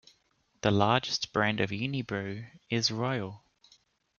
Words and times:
The 0.61 0.71
largest 0.71 1.31
brand 1.31 1.59
of 1.59 1.69
Unibrew 1.69 2.47
is 2.71 2.89
Royal. 2.89 3.43